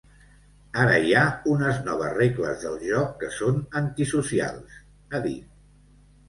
[0.83, 4.81] Ara hi ha unes noves regles del joc que són antisocials,
[5.19, 5.55] ha dit.